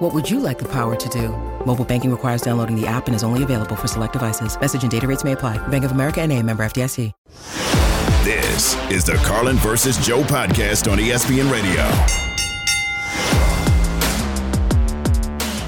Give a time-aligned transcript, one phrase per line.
[0.00, 1.28] What would you like the power to do?
[1.66, 4.58] Mobile banking requires downloading the app and is only available for select devices.
[4.58, 5.58] Message and data rates may apply.
[5.68, 7.12] Bank of America and a member FDIC.
[8.24, 11.82] This is the Carlin versus Joe podcast on ESPN Radio.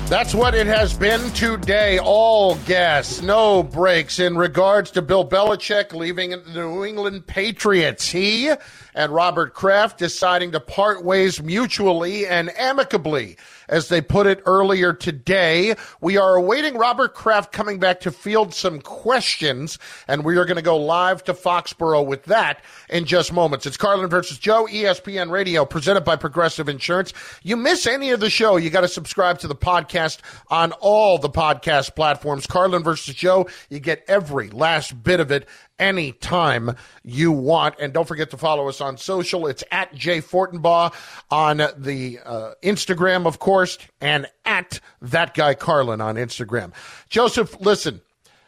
[0.08, 1.98] That's what it has been today.
[1.98, 8.10] All gas, no breaks in regards to Bill Belichick leaving the New England Patriots.
[8.10, 8.50] He
[8.94, 13.36] and Robert Kraft deciding to part ways mutually and amicably
[13.68, 15.74] as they put it earlier today.
[16.00, 20.56] We are awaiting Robert Kraft coming back to field some questions, and we are going
[20.56, 23.66] to go live to Foxborough with that in just moments.
[23.66, 27.12] It's Carlin versus Joe, ESPN Radio, presented by Progressive Insurance.
[27.42, 31.18] You miss any of the show, you got to subscribe to the podcast on all
[31.18, 32.46] the podcast platforms.
[32.46, 35.48] Carlin versus Joe, you get every last bit of it
[35.78, 37.74] anytime you want.
[37.80, 39.46] And don't forget to follow us on social.
[39.46, 40.92] It's at Jay Fortenbaugh
[41.30, 46.72] on the uh, Instagram, of course, and at that guy Carlin on Instagram.
[47.08, 48.02] Joseph, listen.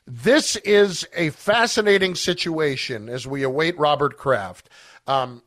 [0.07, 4.69] This is a fascinating situation as we await Robert Kraft
[5.07, 5.43] um,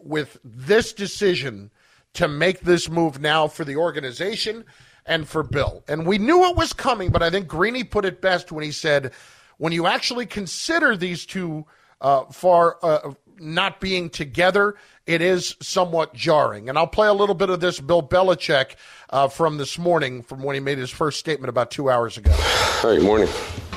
[0.00, 1.70] with this decision
[2.14, 4.64] to make this move now for the organization
[5.04, 5.84] and for Bill.
[5.88, 8.72] And we knew it was coming, but I think Greeny put it best when he
[8.72, 9.12] said,
[9.58, 11.66] when you actually consider these two
[12.00, 16.68] uh, far uh, not being together, it is somewhat jarring.
[16.68, 18.76] And I'll play a little bit of this Bill Belichick
[19.10, 22.30] uh, from this morning, from when he made his first statement about two hours ago.
[22.34, 23.28] Hi, good morning.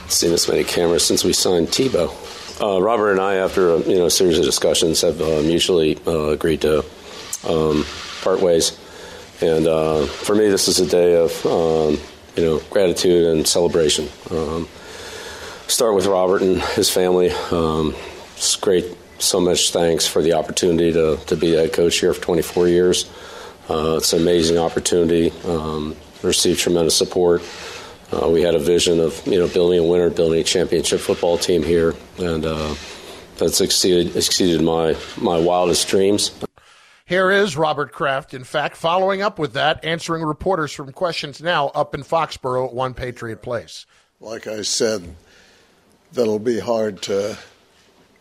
[0.07, 2.09] Seen this many cameras since we signed Tebow.
[2.61, 6.29] Uh, Robert and I, after a, you know series of discussions, have uh, mutually uh,
[6.29, 6.85] agreed to
[7.47, 7.85] um,
[8.21, 8.77] part ways.
[9.41, 9.65] And
[10.07, 11.97] for me, this is a day of um,
[12.35, 14.09] you know gratitude and celebration.
[14.29, 14.67] Um,
[15.67, 17.31] start with Robert and his family.
[17.51, 17.95] Um,
[18.35, 18.85] it's great.
[19.21, 23.09] So much thanks for the opportunity to, to be head coach here for 24 years.
[23.69, 25.31] Uh, it's an amazing opportunity.
[25.45, 27.43] Um, received tremendous support.
[28.11, 31.37] Uh, we had a vision of you know building a winner, building a championship football
[31.37, 32.75] team here, and uh,
[33.37, 36.31] that's exceeded exceeded my my wildest dreams.
[37.05, 41.67] Here is Robert Kraft, in fact, following up with that, answering reporters from questions now
[41.69, 43.85] up in Foxborough at One Patriot Place.
[44.19, 45.15] Like I said,
[46.11, 47.37] that'll be hard to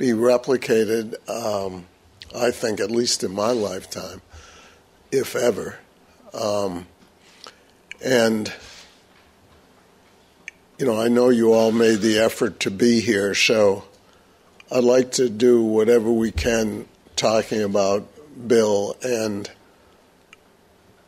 [0.00, 1.86] be replicated, um,
[2.34, 4.22] I think, at least in my lifetime,
[5.12, 5.78] if ever.
[6.32, 6.86] Um,
[8.02, 8.50] and,
[10.78, 13.84] you know, I know you all made the effort to be here, so
[14.72, 18.08] I'd like to do whatever we can talking about
[18.48, 19.50] Bill and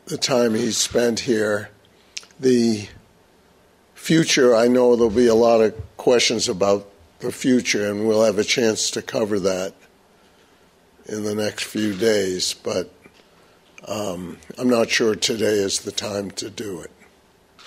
[0.05, 1.71] the time he spent here.
[2.39, 2.89] The
[3.95, 6.92] future, I know there'll be a lot of questions about
[7.23, 9.75] the future, and we'll have a chance to cover that
[11.07, 12.55] in the next few days.
[12.55, 12.93] But
[13.89, 16.91] um, I'm not sure today is the time to do it.
[17.59, 17.65] So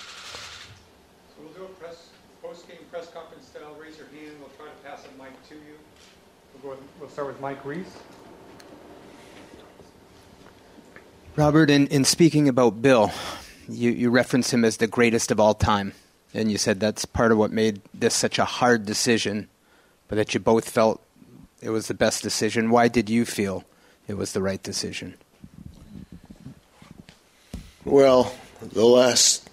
[1.42, 2.08] we'll do a press,
[2.42, 3.76] post-game press conference style.
[3.80, 4.36] Raise your hand.
[4.38, 5.76] We'll try to pass a mic to you.
[6.62, 7.88] We'll, with, we'll start with Mike Reiss.
[11.34, 13.12] Robert, in, in speaking about Bill,
[13.68, 15.92] you, you reference him as the greatest of all time
[16.36, 19.48] and you said that's part of what made this such a hard decision,
[20.06, 21.00] but that you both felt
[21.62, 22.70] it was the best decision.
[22.70, 23.64] Why did you feel
[24.06, 25.14] it was the right decision?
[27.86, 29.48] Well, the last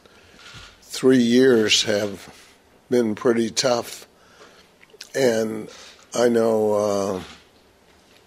[0.82, 2.34] three years have
[2.90, 4.06] been pretty tough,
[5.16, 5.70] and
[6.14, 7.24] I know uh,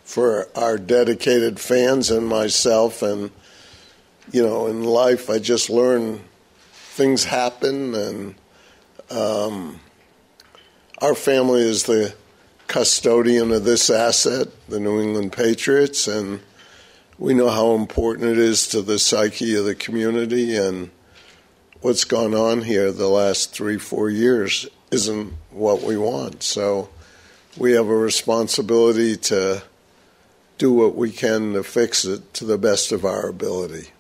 [0.03, 3.31] for our dedicated fans and myself, and
[4.33, 6.21] you know, in life, I just learn
[6.73, 8.35] things happen and
[9.11, 9.81] um,
[10.99, 12.15] our family is the
[12.67, 16.41] custodian of this asset, the New England Patriots, and
[17.19, 20.57] we know how important it is to the psyche of the community.
[20.57, 20.91] And
[21.81, 26.43] what's gone on here the last three, four years isn't what we want.
[26.43, 26.89] So
[27.57, 29.63] we have a responsibility to
[30.59, 33.91] do what we can to fix it to the best of our ability.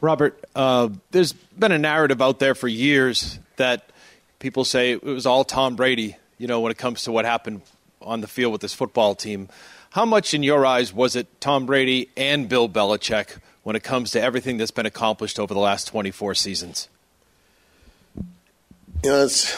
[0.00, 3.90] Robert, uh, there's been a narrative out there for years that
[4.38, 7.62] people say it was all Tom Brady, you know, when it comes to what happened
[8.00, 9.48] on the field with this football team.
[9.90, 14.12] How much, in your eyes, was it Tom Brady and Bill Belichick when it comes
[14.12, 16.88] to everything that's been accomplished over the last 24 seasons?
[19.02, 19.56] You know, it's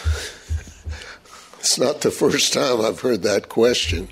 [1.59, 4.09] it's not the first time I've heard that question,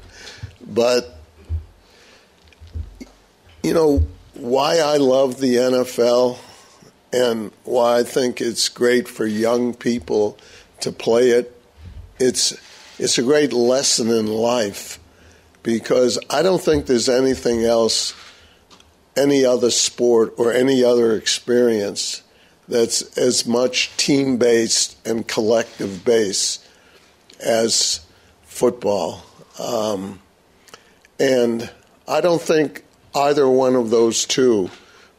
[0.67, 1.19] but
[3.63, 4.07] you know
[4.39, 6.39] why I love the NFL
[7.13, 10.39] and why I think it's great for young people
[10.81, 11.55] to play it.
[12.19, 12.57] It's
[12.99, 14.99] it's a great lesson in life
[15.63, 18.15] because I don't think there's anything else,
[19.17, 22.23] any other sport or any other experience
[22.69, 26.65] that's as much team based and collective based
[27.41, 28.01] as
[28.43, 29.23] football.
[29.59, 30.21] Um,
[31.19, 31.71] and
[32.07, 32.85] I don't think
[33.19, 34.71] either one of those two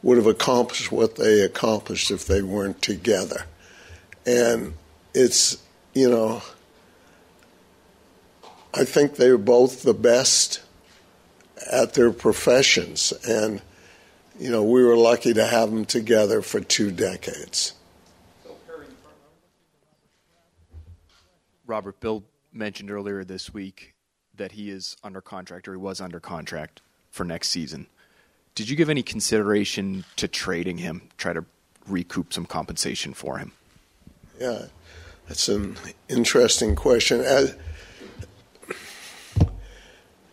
[0.01, 3.43] would have accomplished what they accomplished if they weren't together.
[4.25, 4.73] And
[5.13, 5.57] it's,
[5.93, 6.41] you know,
[8.73, 10.61] I think they're both the best
[11.71, 13.11] at their professions.
[13.27, 13.61] And,
[14.39, 17.73] you know, we were lucky to have them together for two decades.
[21.65, 23.93] Robert, Bill mentioned earlier this week
[24.35, 27.87] that he is under contract or he was under contract for next season.
[28.55, 31.45] Did you give any consideration to trading him, try to
[31.87, 33.53] recoup some compensation for him?
[34.39, 34.65] Yeah,
[35.27, 35.77] that's an
[36.07, 37.21] interesting question.
[37.21, 37.55] As,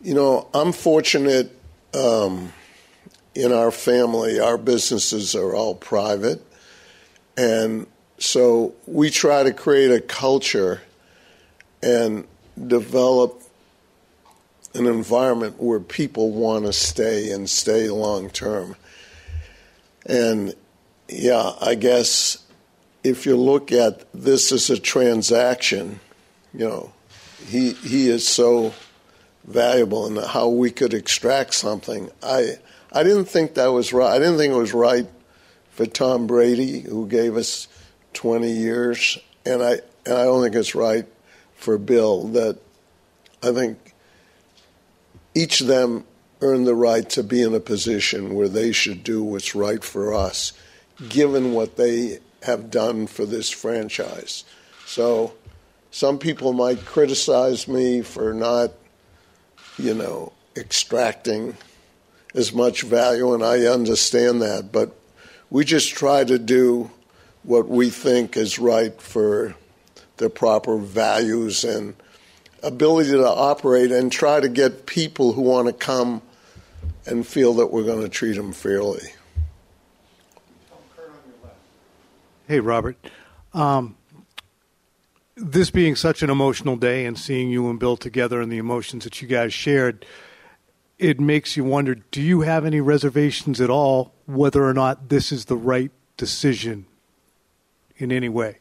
[0.01, 1.57] you know, I'm fortunate
[1.95, 2.53] um,
[3.35, 6.43] in our family, our businesses are all private.
[7.37, 7.87] And
[8.19, 10.83] so we try to create a culture
[11.83, 12.27] and
[12.67, 13.43] develop
[14.77, 18.77] an environment where people want to stay and stay long term.
[20.07, 20.55] And
[21.09, 22.39] yeah, I guess
[23.03, 26.01] if you look at this as a transaction,
[26.53, 26.93] you know,
[27.47, 28.75] he he is so
[29.45, 32.11] valuable and how we could extract something.
[32.23, 32.57] I
[32.93, 34.13] I didn't think that was right.
[34.13, 35.07] I didn't think it was right
[35.71, 37.69] for Tom Brady, who gave us
[38.15, 41.07] 20 years, and I and I don't think it's right
[41.55, 42.29] for Bill.
[42.29, 42.59] That
[43.43, 43.86] I think
[45.37, 46.03] each of them
[46.41, 50.15] earn the right to be in a position where they should do what's right for
[50.15, 50.55] us,
[51.11, 54.45] given what they have done for this franchise.
[54.87, 55.35] So
[55.91, 58.73] some people might criticize me for not,
[59.79, 61.55] you know, extracting
[62.35, 64.97] as much value, and I understand that, but
[65.51, 66.91] we just try to do
[67.43, 69.55] what we think is right for
[70.17, 71.95] the proper values and
[72.67, 76.23] ability to operate and try to get people who want to come
[77.07, 79.13] and feel that we're going to treat them fairly.
[82.49, 82.97] Hey, Robert.
[83.55, 83.97] Um,
[85.37, 89.05] this being such an emotional day and seeing you and Bill together and the emotions
[89.05, 90.07] that you guys shared,
[90.99, 95.31] it makes you wonder do you have any reservations at all whether or not this
[95.31, 96.87] is the right decision
[97.99, 98.59] in any way?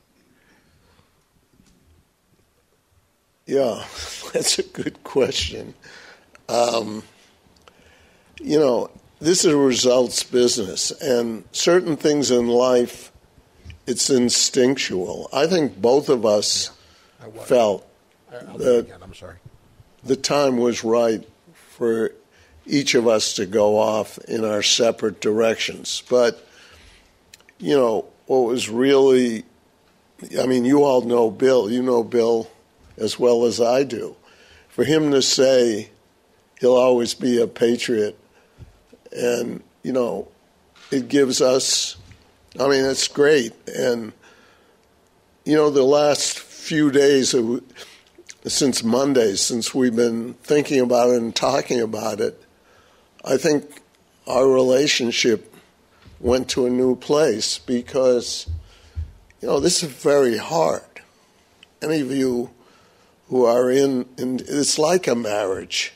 [3.46, 3.84] Yeah,
[4.34, 5.74] that's a good question.
[6.50, 7.04] Um,
[8.40, 8.90] you know,
[9.20, 13.12] this is a results business, and certain things in life,
[13.88, 15.30] it's instinctual.
[15.32, 16.72] I think both of us
[17.22, 17.88] Yeah, felt
[18.32, 19.00] it that again.
[19.04, 19.38] I'm sorry.
[20.04, 22.12] the time was right for
[22.66, 26.02] each of us to go off in our separate directions.
[26.10, 26.46] But,
[27.60, 29.44] you know, what was really,
[30.40, 31.70] I mean, you all know Bill.
[31.72, 32.50] You know Bill
[32.98, 34.16] as well as I do.
[34.70, 35.90] For him to say
[36.60, 38.18] he'll always be a patriot,
[39.12, 40.28] and, you know,
[40.92, 41.96] it gives us,
[42.60, 43.54] I mean, it's great.
[43.68, 44.14] And,
[45.46, 47.36] you know, the last few days,
[48.46, 52.42] since Monday, since we've been thinking about it and talking about it,
[53.24, 53.82] I think
[54.28, 55.54] our relationship
[56.20, 58.48] went to a new place because,
[59.42, 60.82] you know, this is very hard.
[61.82, 62.50] Any of you
[63.30, 65.94] who are in, in it's like a marriage,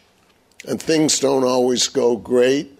[0.68, 2.80] and things don't always go great,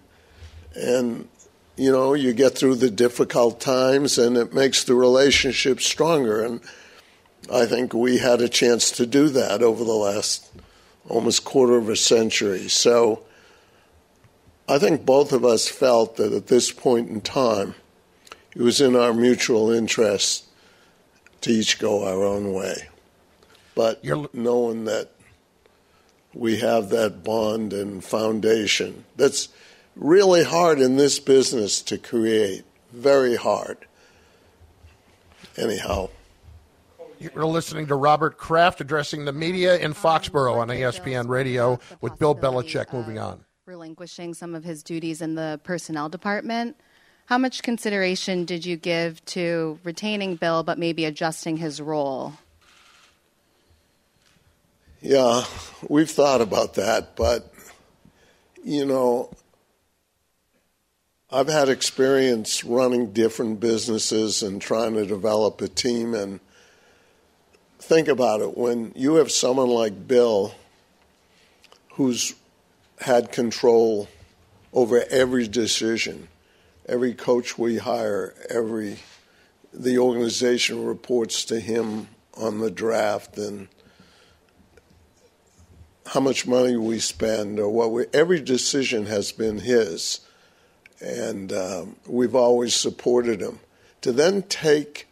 [0.74, 1.28] and
[1.76, 6.44] you know you get through the difficult times, and it makes the relationship stronger.
[6.44, 6.60] And
[7.52, 10.50] I think we had a chance to do that over the last
[11.08, 12.68] almost quarter of a century.
[12.68, 13.24] So
[14.68, 17.74] I think both of us felt that at this point in time,
[18.54, 20.44] it was in our mutual interest
[21.40, 22.89] to each go our own way.
[23.80, 24.28] But You're...
[24.34, 25.10] knowing that
[26.34, 29.48] we have that bond and foundation, that's
[29.96, 32.64] really hard in this business to create.
[32.92, 33.78] Very hard.
[35.56, 36.10] Anyhow.
[37.18, 42.18] You're listening to Robert Kraft addressing the media in um, Foxborough on ESPN Radio with
[42.18, 42.92] Bill Belichick.
[42.92, 43.46] Moving on.
[43.64, 46.76] relinquishing some of his duties in the personnel department.
[47.24, 52.34] How much consideration did you give to retaining Bill but maybe adjusting his role?
[55.02, 55.44] Yeah,
[55.88, 57.50] we've thought about that, but
[58.62, 59.30] you know,
[61.30, 66.12] I've had experience running different businesses and trying to develop a team.
[66.14, 66.40] And
[67.78, 70.54] think about it when you have someone like Bill
[71.92, 72.34] who's
[73.00, 74.06] had control
[74.74, 76.28] over every decision,
[76.86, 78.98] every coach we hire, every
[79.72, 83.68] the organization reports to him on the draft and
[86.10, 90.20] how much money we spend or what we every decision has been his
[91.00, 93.60] and um, we've always supported him.
[94.02, 95.08] To then take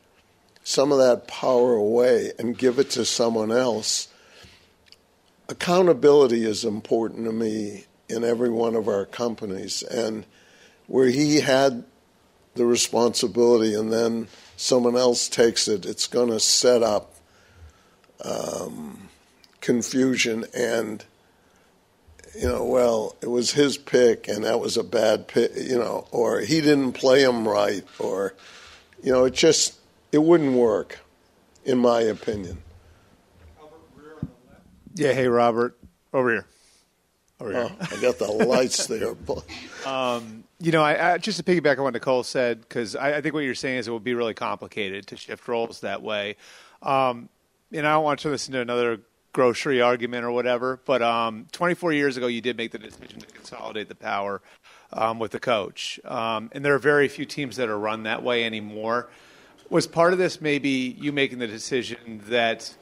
[0.63, 4.09] some of that power away and give it to someone else,
[5.49, 9.83] accountability is important to me in every one of our companies.
[9.83, 10.27] And
[10.87, 11.85] where he had
[12.55, 17.15] the responsibility and then someone else takes it, it's going to set up
[18.25, 19.08] um,
[19.61, 21.05] confusion and
[22.39, 26.07] you know, well, it was his pick and that was a bad pick, you know,
[26.11, 28.35] or he didn't play him right, or,
[29.03, 29.79] you know, it just,
[30.13, 30.99] it wouldn't work,
[31.65, 32.59] in my opinion.
[34.95, 35.77] Yeah, hey, Robert,
[36.13, 36.47] over here.
[37.41, 37.71] Over here.
[37.71, 39.15] Oh, I got the lights there.
[39.87, 43.21] um, you know, I, I, just to piggyback on what Nicole said, because I, I,
[43.21, 46.37] think what you're saying is it will be really complicated to shift roles that way.
[46.83, 47.29] Um,
[47.73, 49.01] and I don't want to turn this into another
[49.39, 50.81] grocery argument or whatever.
[50.85, 54.43] But um, 24 years ago, you did make the decision to consolidate the power
[54.93, 58.25] um, with the coach, um, and there are very few teams that are run that
[58.25, 59.09] way anymore.
[59.71, 62.75] Was part of this maybe you making the decision that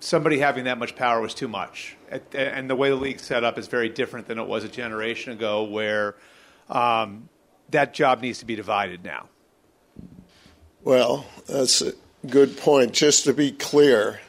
[0.00, 1.96] somebody having that much power was too much,
[2.34, 5.32] and the way the league set up is very different than it was a generation
[5.32, 6.16] ago, where
[6.68, 7.30] um,
[7.70, 9.30] that job needs to be divided now.
[10.84, 11.94] Well, that's a
[12.26, 12.92] good point.
[12.92, 14.20] Just to be clear,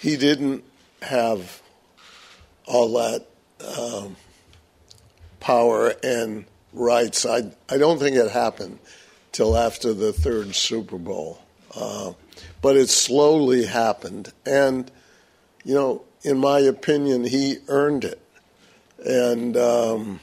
[0.00, 0.64] he didn't
[1.02, 1.62] have
[2.66, 3.26] all that
[3.78, 4.16] um,
[5.40, 7.26] power and rights.
[7.26, 8.78] I, I don't think it happened
[9.32, 11.42] till after the third Super Bowl.
[11.74, 12.12] Uh,
[12.60, 14.32] but it slowly happened.
[14.46, 14.90] And,
[15.64, 18.20] you know, in my opinion, he earned it.
[19.04, 20.20] And um,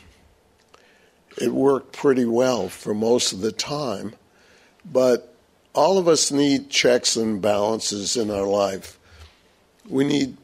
[1.42, 4.14] it worked pretty well for most of the time.
[4.86, 5.36] But
[5.74, 9.00] all of us need checks and balances in our life
[9.90, 10.38] we need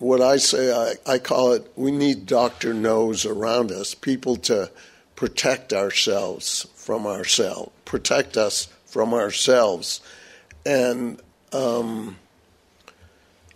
[0.00, 2.72] what I say, I, I call it, we need Dr.
[2.72, 4.70] No's around us, people to
[5.14, 10.00] protect ourselves from ourselves, protect us from ourselves.
[10.64, 11.20] And,
[11.52, 12.16] um,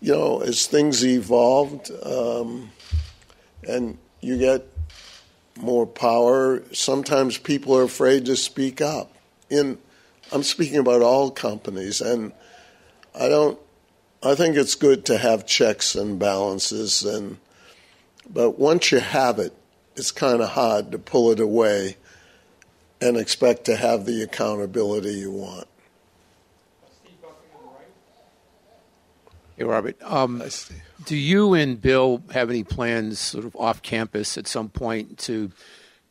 [0.01, 2.71] you know, as things evolved um,
[3.67, 4.67] and you get
[5.57, 9.17] more power, sometimes people are afraid to speak up.
[9.49, 9.79] In,
[10.31, 12.33] I'm speaking about all companies, and
[13.19, 13.59] I don't
[14.25, 17.37] I think it's good to have checks and balances, and
[18.33, 19.53] but once you have it,
[19.97, 21.99] it's kind of hard to pull it away
[23.03, 25.69] and expect to have the accountability you want.
[29.59, 29.97] Hey, Robert.
[30.03, 30.43] Um,
[31.05, 35.53] do you and Bill have any plans, sort of off campus, at some point to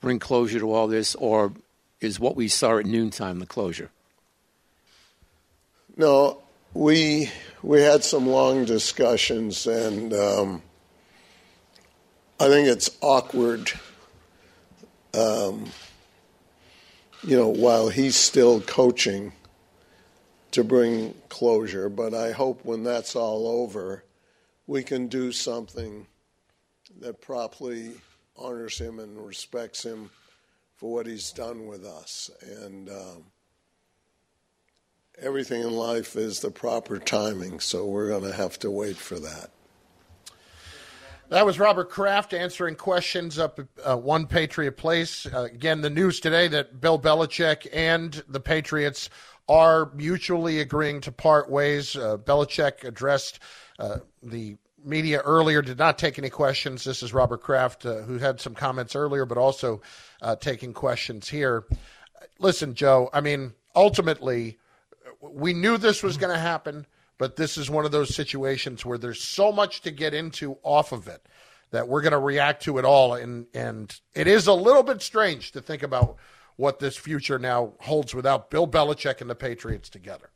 [0.01, 1.51] bring closure to all this, or
[1.99, 3.89] is what we saw at noontime the closure?
[5.97, 6.42] No,
[6.73, 7.29] we
[7.61, 10.61] we had some long discussions, and um,
[12.39, 13.71] I think it's awkward.
[15.13, 15.71] Um,
[17.23, 19.31] you know, while he's still coaching,
[20.53, 21.89] to bring closure.
[21.89, 24.03] But I hope when that's all over,
[24.67, 26.05] we can do something
[27.01, 27.93] that properly
[28.37, 30.11] honors him and respects him
[30.75, 32.29] for what he's done with us.
[32.61, 33.23] And um,
[35.19, 39.19] everything in life is the proper timing, so we're going to have to wait for
[39.19, 39.49] that.
[41.29, 45.25] That was Robert Kraft answering questions up at uh, One Patriot Place.
[45.25, 49.09] Uh, again, the news today that Bill Belichick and the Patriots
[49.49, 51.95] are mutually agreeing to part ways.
[51.95, 53.39] Uh, Belichick addressed
[53.79, 56.83] uh, the media earlier, did not take any questions.
[56.83, 59.81] This is Robert Kraft, uh, who had some comments earlier, but also
[60.21, 61.65] uh, taking questions here.
[62.39, 64.59] Listen, Joe, I mean, ultimately,
[65.31, 66.85] we knew this was going to happen,
[67.17, 70.91] but this is one of those situations where there's so much to get into off
[70.91, 71.25] of it
[71.71, 73.13] that we're going to react to it all.
[73.13, 76.17] And, and it is a little bit strange to think about
[76.55, 80.29] what this future now holds without Bill Belichick and the Patriots together.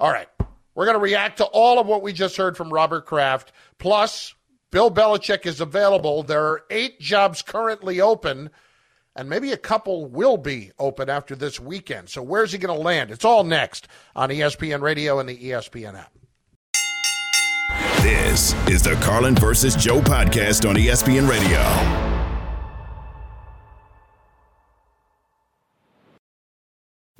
[0.00, 0.28] All right.
[0.74, 3.52] We're going to react to all of what we just heard from Robert Kraft.
[3.78, 4.34] Plus,
[4.70, 6.22] Bill Belichick is available.
[6.22, 8.50] There are eight jobs currently open
[9.16, 12.08] and maybe a couple will be open after this weekend.
[12.08, 13.10] So where's he going to land?
[13.10, 16.12] It's all next on ESPN Radio and the ESPN app.
[18.02, 22.11] This is the Carlin versus Joe podcast on ESPN Radio.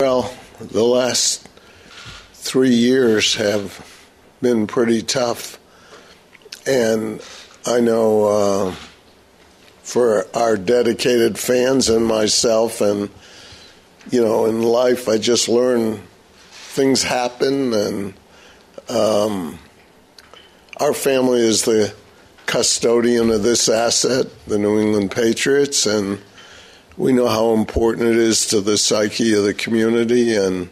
[0.00, 1.48] Well, the last
[2.32, 4.10] three years have
[4.42, 5.56] been pretty tough.
[6.66, 7.22] And
[7.64, 8.72] I know uh,
[9.84, 13.08] for our dedicated fans and myself, and,
[14.10, 16.02] you know, in life, I just learn
[16.50, 17.72] things happen.
[17.72, 18.14] And
[18.88, 19.60] um,
[20.78, 21.94] our family is the
[22.46, 25.86] custodian of this asset, the New England Patriots.
[25.86, 26.18] And
[26.96, 30.68] we know how important it is to the psyche of the community and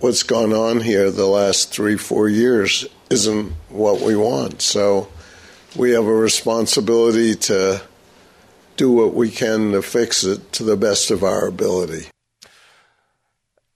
[0.00, 4.62] what's gone on here the last three, four years isn't what we want.
[4.62, 5.08] So
[5.76, 7.82] we have a responsibility to
[8.76, 12.08] do what we can to fix it to the best of our ability.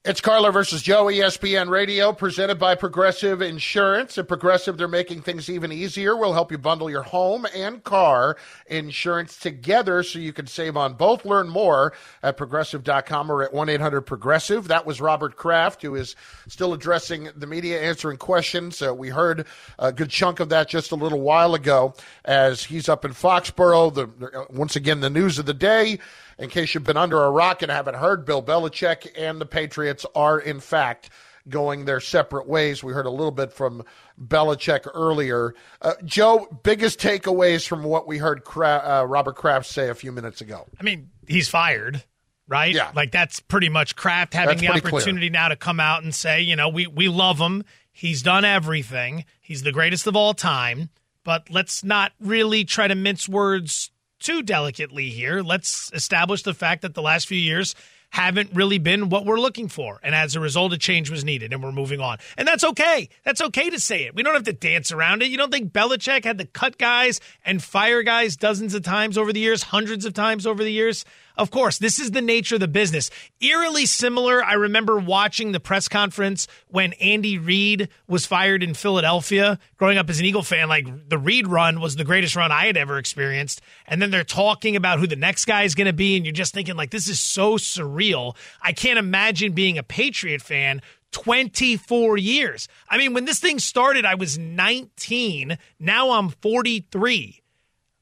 [0.05, 4.17] It's Carlin versus Joe, ESPN Radio, presented by Progressive Insurance.
[4.17, 6.15] At Progressive, they're making things even easier.
[6.15, 10.93] We'll help you bundle your home and car insurance together so you can save on
[10.93, 11.25] both.
[11.25, 11.91] Learn more
[12.23, 14.69] at progressive.com or at 1 800 Progressive.
[14.69, 16.15] That was Robert Kraft, who is
[16.47, 18.81] still addressing the media, answering questions.
[18.81, 19.47] Uh, we heard
[19.79, 23.93] a good chunk of that just a little while ago as he's up in Foxborough.
[23.93, 25.99] The, once again, the news of the day
[26.39, 30.05] in case you've been under a rock and haven't heard, Bill Belichick and the Patriots
[30.15, 31.09] are, in fact,
[31.47, 32.83] going their separate ways.
[32.83, 33.83] We heard a little bit from
[34.19, 35.53] Belichick earlier.
[35.81, 40.11] Uh, Joe, biggest takeaways from what we heard Cra- uh, Robert Kraft say a few
[40.11, 40.67] minutes ago?
[40.79, 42.03] I mean, he's fired.
[42.47, 42.73] Right?
[42.73, 42.91] Yeah.
[42.95, 44.93] Like that's pretty much Kraft having That's the pretty clear.
[45.01, 47.63] opportunity now to come out and say, you know, we, we love him.
[47.91, 49.25] He's done everything.
[49.39, 50.89] He's the greatest of all time.
[51.23, 55.41] But let's not really try to mince words too delicately here.
[55.41, 57.75] Let's establish the fact that the last few years
[58.11, 59.99] haven't really been what we're looking for.
[60.01, 62.17] And as a result, a change was needed and we're moving on.
[62.37, 63.09] And that's okay.
[63.23, 64.15] That's okay to say it.
[64.15, 65.29] We don't have to dance around it.
[65.29, 69.31] You don't think Belichick had to cut guys and fire guys dozens of times over
[69.31, 71.05] the years, hundreds of times over the years?
[71.39, 73.09] Of course, this is the nature of the business.
[73.39, 74.43] Eerily similar.
[74.43, 79.57] I remember watching the press conference when Andy Reid was fired in Philadelphia.
[79.77, 82.65] Growing up as an Eagle fan, like the Reid run was the greatest run I
[82.65, 83.61] had ever experienced.
[83.87, 86.17] And then they're talking about who the next guy is going to be.
[86.17, 88.35] And you're just thinking, like, this is so surreal.
[88.61, 92.67] I can't imagine being a Patriot fan 24 years.
[92.89, 95.57] I mean, when this thing started, I was 19.
[95.79, 97.38] Now I'm 43.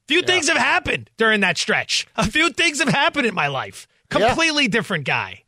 [0.08, 2.08] Few things have happened during that stretch.
[2.16, 3.86] A few things have happened in my life.
[4.08, 5.44] Completely different guy.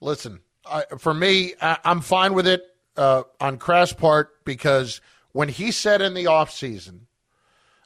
[0.00, 2.64] Listen, I, for me, I, I'm fine with it
[2.96, 7.02] uh, on Kraft's part because when he said in the offseason,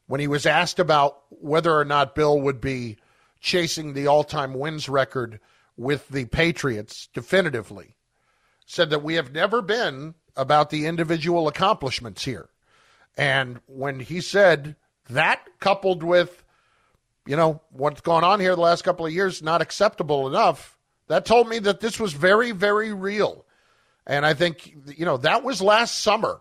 [0.07, 2.97] when he was asked about whether or not Bill would be
[3.41, 5.39] chasing the all time wins record
[5.77, 7.97] with the Patriots definitively,
[8.65, 12.49] said that we have never been about the individual accomplishments here.
[13.19, 14.77] And when he said
[15.09, 16.43] that, coupled with
[17.27, 20.79] you know, what's gone on here the last couple of years not acceptable enough.
[21.09, 23.45] That told me that this was very, very real.
[24.07, 26.41] And I think, you know, that was last summer.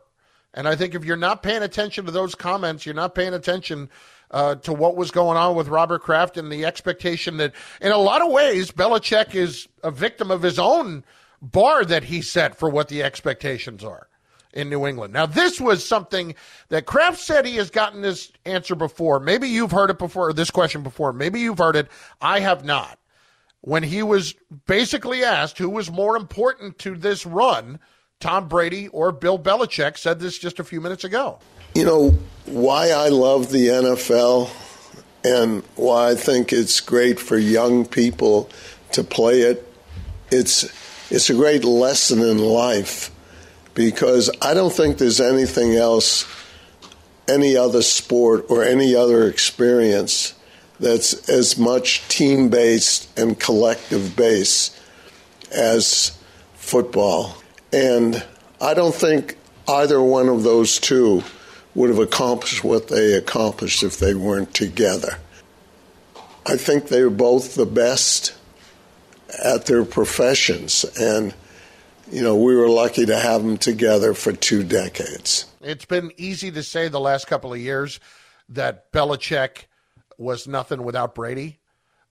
[0.54, 3.90] And I think if you're not paying attention to those comments, you're not paying attention
[4.32, 7.98] uh, to what was going on with Robert Kraft and the expectation that, in a
[7.98, 11.04] lot of ways, Belichick is a victim of his own
[11.42, 14.08] bar that he set for what the expectations are
[14.56, 15.14] in New England.
[15.14, 16.34] Now, this was something
[16.70, 19.20] that Kraft said he has gotten this answer before.
[19.20, 21.14] Maybe you've heard it before, or this question before.
[21.14, 21.90] Maybe you've heard it.
[22.22, 22.98] I have not.
[23.62, 27.80] When he was basically asked who was more important to this run,
[28.20, 31.40] Tom Brady or Bill Belichick said this just a few minutes ago.
[31.74, 32.10] You know,
[32.46, 34.50] why I love the NFL
[35.26, 38.50] and why I think it's great for young people
[38.94, 39.68] to play it.
[40.32, 40.64] It's
[41.12, 43.12] it's a great lesson in life
[43.76, 46.26] because I don't think there's anything else,
[47.28, 50.34] any other sport or any other experience
[50.80, 54.78] that's as much team based and collective based
[55.52, 56.18] as
[56.56, 57.38] football.
[57.72, 58.26] And
[58.60, 61.24] I don't think either one of those two
[61.76, 65.20] would have accomplished what they accomplished if they weren't together.
[66.46, 68.34] I think they were both the best
[69.44, 70.86] at their professions.
[71.00, 71.34] And,
[72.12, 75.46] you know, we were lucky to have them together for two decades.
[75.62, 78.00] It's been easy to say the last couple of years
[78.50, 79.66] that Belichick
[80.18, 81.60] was nothing without Brady.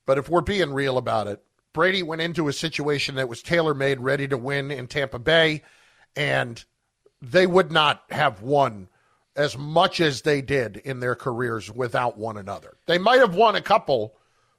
[0.06, 3.74] But if we're being real about it, Brady went into a situation that was tailor
[3.74, 5.62] made, ready to win in Tampa Bay,
[6.14, 6.62] and
[7.20, 8.88] they would not have won
[9.36, 12.76] as much as they did in their careers without one another.
[12.86, 14.14] They might have won a couple,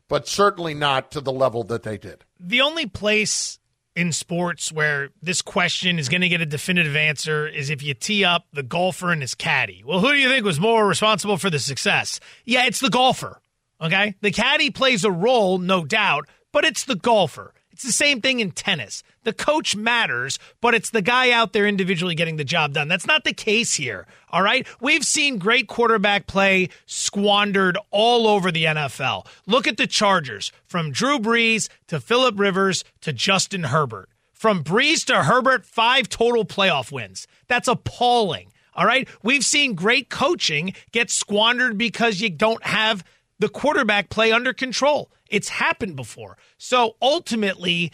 [0.10, 2.26] but certainly not to the level that they did.
[2.39, 3.60] The only place
[3.96, 7.94] in sports where this question is going to get a definitive answer is if you
[7.94, 9.84] tee up the golfer and his caddy.
[9.86, 12.20] Well, who do you think was more responsible for the success?
[12.44, 13.42] Yeah, it's the golfer.
[13.82, 14.16] Okay.
[14.22, 17.54] The caddy plays a role, no doubt, but it's the golfer.
[17.76, 19.04] It's the same thing in tennis.
[19.26, 22.88] The coach matters, but it's the guy out there individually getting the job done.
[22.88, 24.08] That's not the case here.
[24.30, 24.66] All right.
[24.80, 29.28] We've seen great quarterback play squandered all over the NFL.
[29.46, 34.08] Look at the Chargers from Drew Brees to Philip Rivers to Justin Herbert.
[34.32, 37.28] From Brees to Herbert, five total playoff wins.
[37.50, 38.54] That's appalling.
[38.74, 39.06] All right.
[39.22, 43.04] We've seen great coaching get squandered because you don't have
[43.39, 45.12] the quarterback play under control.
[45.30, 46.38] It's happened before.
[46.58, 47.91] So ultimately,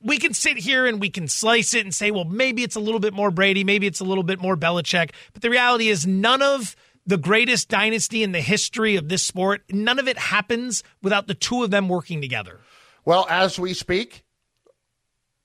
[0.00, 2.80] we can sit here and we can slice it and say, well, maybe it's a
[2.80, 5.10] little bit more Brady, maybe it's a little bit more Belichick.
[5.32, 6.76] But the reality is, none of
[7.06, 11.34] the greatest dynasty in the history of this sport, none of it happens without the
[11.34, 12.60] two of them working together.
[13.04, 14.24] Well, as we speak,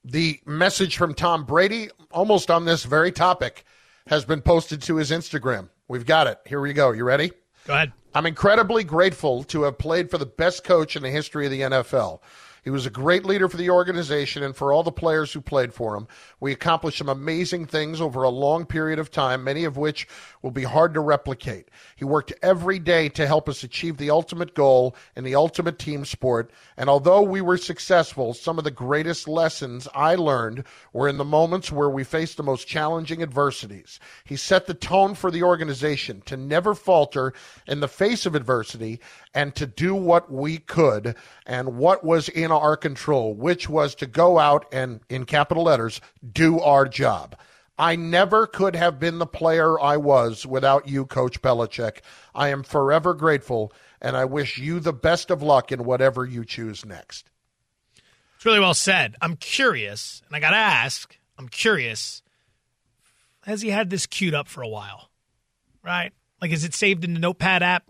[0.03, 3.63] the message from Tom Brady, almost on this very topic,
[4.07, 5.69] has been posted to his Instagram.
[5.87, 6.39] We've got it.
[6.45, 6.91] Here we go.
[6.91, 7.31] You ready?
[7.67, 7.91] Go ahead.
[8.15, 11.61] I'm incredibly grateful to have played for the best coach in the history of the
[11.61, 12.21] NFL.
[12.67, 15.73] He was a great leader for the organization and for all the players who played
[15.73, 16.05] for him.
[16.41, 20.05] We accomplished some amazing things over a long period of time, many of which
[20.41, 21.69] will be hard to replicate.
[21.95, 26.03] He worked every day to help us achieve the ultimate goal in the ultimate team
[26.03, 26.51] sport.
[26.75, 31.23] And although we were successful, some of the greatest lessons I learned were in the
[31.23, 33.97] moments where we faced the most challenging adversities.
[34.25, 37.31] He set the tone for the organization to never falter
[37.65, 38.99] in the face of adversity
[39.33, 44.05] and to do what we could and what was in our control, which was to
[44.05, 47.35] go out and, in capital letters, do our job.
[47.77, 51.99] I never could have been the player I was without you, Coach Belichick.
[52.33, 56.43] I am forever grateful, and I wish you the best of luck in whatever you
[56.43, 57.29] choose next.
[58.35, 59.15] It's really well said.
[59.21, 62.23] I'm curious, and I got to ask I'm curious,
[63.43, 65.09] has he had this queued up for a while?
[65.83, 66.11] Right?
[66.41, 67.83] Like, is it saved in the Notepad app,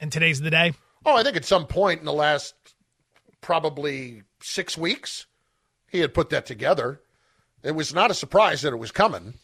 [0.00, 0.74] and today's the day?
[1.04, 2.54] Oh, I think at some point in the last
[3.42, 5.26] probably six weeks,
[5.90, 7.02] he had put that together.
[7.62, 9.34] It was not a surprise that it was coming.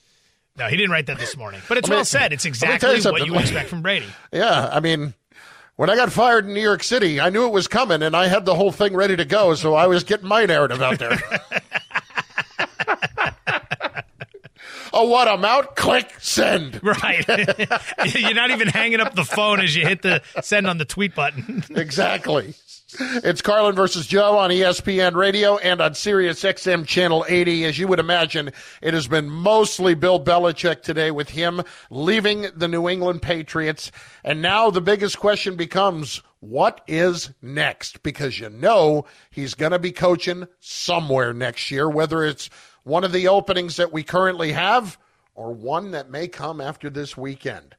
[0.57, 1.61] No, he didn't write that this morning.
[1.69, 2.33] But it's I mean, well said.
[2.33, 4.07] It's exactly you what you expect from Brady.
[4.33, 5.15] Yeah, I mean,
[5.77, 8.27] when I got fired in New York City, I knew it was coming, and I
[8.27, 11.17] had the whole thing ready to go, so I was getting my narrative out there.
[14.93, 15.29] oh, what?
[15.29, 15.77] I'm out.
[15.77, 16.81] Click send.
[16.89, 17.25] Right.
[18.15, 21.15] You're not even hanging up the phone as you hit the send on the tweet
[21.15, 21.63] button.
[21.71, 22.55] exactly.
[22.91, 27.67] It's Carlin versus Joe on ESPN Radio and on Sirius XM Channel 80.
[27.67, 32.67] As you would imagine, it has been mostly Bill Belichick today with him leaving the
[32.67, 33.93] New England Patriots.
[34.25, 38.03] And now the biggest question becomes what is next?
[38.03, 42.49] Because you know he's going to be coaching somewhere next year, whether it's
[42.85, 44.97] one of the openings that we currently have
[45.35, 47.77] or one that may come after this weekend.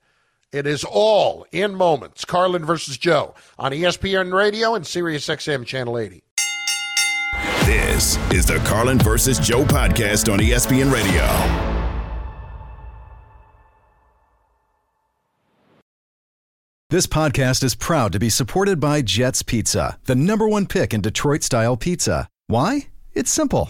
[0.52, 2.26] It is all in moments.
[2.26, 6.24] Carlin versus Joe on ESPN Radio and Sirius XM Channel 80.
[7.66, 11.24] This is the Carlin versus Joe podcast on ESPN Radio.
[16.90, 21.02] This podcast is proud to be supported by Jets Pizza, the number one pick in
[21.02, 22.28] Detroit style pizza.
[22.48, 22.88] Why?
[23.14, 23.70] It's simple.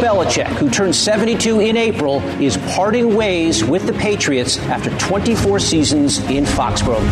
[0.00, 6.18] Belichick, who turned 72 in April, is parting ways with the Patriots after 24 seasons
[6.30, 7.04] in Foxborough.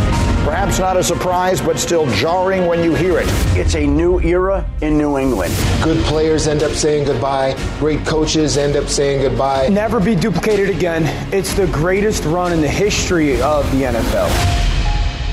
[0.44, 3.26] Perhaps not a surprise, but still jarring when you hear it.
[3.56, 5.54] It's a new era in New England.
[5.82, 9.68] Good players end up saying goodbye, great coaches end up saying goodbye.
[9.68, 11.04] Never be duplicated again.
[11.32, 14.30] It's the greatest run in the history of the NFL.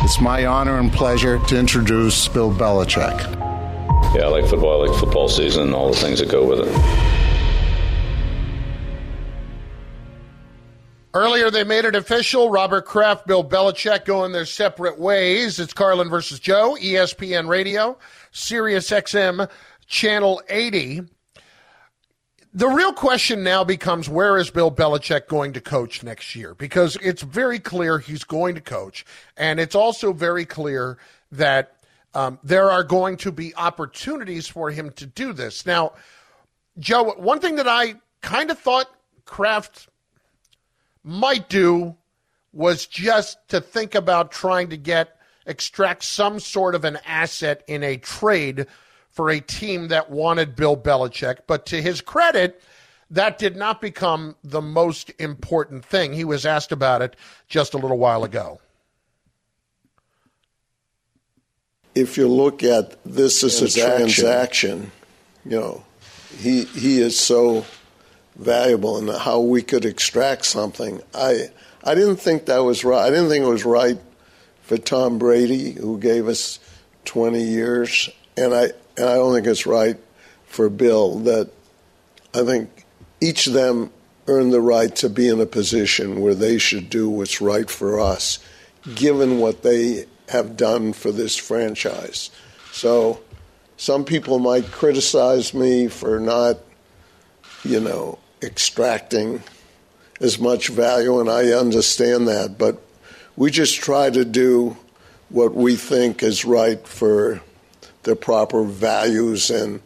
[0.04, 3.18] It's my honor and pleasure to introduce Bill Belichick.
[4.14, 4.84] Yeah, I like football.
[4.84, 7.25] I like football season and all the things that go with it.
[11.16, 12.50] Earlier, they made it official.
[12.50, 15.62] Robert Kraft, Bill Belichick going their separate ways.
[15.62, 17.98] It's Carlin versus Joe, ESPN Radio,
[18.32, 19.50] Sirius XM,
[19.88, 21.04] Channel 80.
[22.54, 26.54] The real question now becomes where is Bill Belichick going to coach next year?
[26.54, 29.06] Because it's very clear he's going to coach.
[29.38, 30.98] And it's also very clear
[31.32, 31.78] that
[32.14, 35.66] um, there are going to be opportunities for him to do this.
[35.66, 35.94] Now,
[36.78, 38.90] Joe, one thing that I kind of thought
[39.24, 39.88] Kraft
[41.06, 41.96] might do
[42.52, 47.84] was just to think about trying to get extract some sort of an asset in
[47.84, 48.66] a trade
[49.12, 51.40] for a team that wanted Bill Belichick.
[51.46, 52.62] But to his credit,
[53.12, 56.14] that did not become the most important thing.
[56.14, 57.16] He was asked about it
[57.48, 58.60] just a little while ago.
[61.94, 64.92] If you look at this as a transaction,
[65.46, 65.86] you know,
[66.38, 67.66] he he is so
[68.36, 71.02] valuable and how we could extract something.
[71.14, 71.50] I
[71.84, 73.06] I didn't think that was right.
[73.06, 74.00] I didn't think it was right
[74.64, 76.60] for Tom Brady, who gave us
[77.06, 78.64] 20 years, and I
[78.98, 79.98] and I don't think it's right
[80.46, 81.20] for Bill.
[81.20, 81.52] That
[82.34, 82.86] I think
[83.22, 83.92] each of them
[84.28, 88.00] earned the right to be in a position where they should do what's right for
[88.00, 88.40] us,
[88.96, 92.32] given what they have done for this franchise.
[92.72, 93.22] So,
[93.78, 96.58] some people might criticize me for not,
[97.64, 99.44] you know, extracting
[100.22, 102.58] as much value, and I understand that.
[102.58, 102.82] But
[103.36, 104.78] we just try to do
[105.30, 107.42] what we think is right for
[108.04, 109.82] the proper values and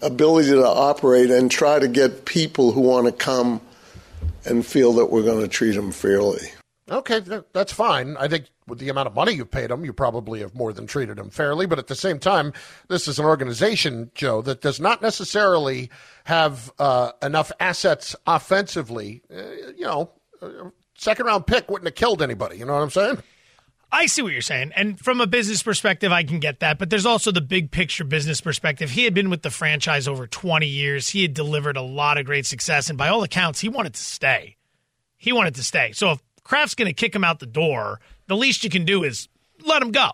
[0.00, 3.60] ability to operate and try to get people who want to come
[4.44, 6.52] and feel that we're going to treat them fairly.
[6.90, 7.20] Okay,
[7.52, 8.16] that's fine.
[8.16, 10.86] I think with the amount of money you've paid him, you probably have more than
[10.86, 11.66] treated him fairly.
[11.66, 12.52] But at the same time,
[12.88, 15.90] this is an organization, Joe, that does not necessarily
[16.24, 19.22] have uh, enough assets offensively.
[19.34, 19.42] Uh,
[19.76, 20.10] you know,
[20.96, 22.58] second round pick wouldn't have killed anybody.
[22.58, 23.18] You know what I'm saying?
[23.90, 24.72] I see what you're saying.
[24.76, 26.78] And from a business perspective, I can get that.
[26.78, 28.90] But there's also the big picture business perspective.
[28.90, 31.08] He had been with the franchise over 20 years.
[31.08, 32.90] He had delivered a lot of great success.
[32.90, 34.56] And by all accounts, he wanted to stay.
[35.16, 35.92] He wanted to stay.
[35.92, 38.00] So if Kraft's going to kick him out the door.
[38.28, 39.28] The least you can do is
[39.64, 40.10] let him go.